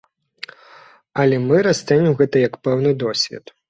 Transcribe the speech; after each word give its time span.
Але 1.25 1.39
мы 1.47 1.55
расцэньваем 1.69 2.19
гэта 2.25 2.35
як 2.49 2.53
пэўны 2.69 3.01
досвед. 3.07 3.59